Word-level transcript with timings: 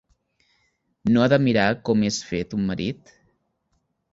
No 1.17 1.21
ha 1.25 1.27
de 1.33 1.39
mirar 1.47 1.67
com 1.91 2.07
és 2.09 2.17
fet 2.31 2.57
un 2.61 2.67
marit? 2.71 3.17